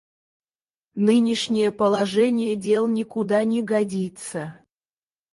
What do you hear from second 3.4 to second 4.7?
не годится.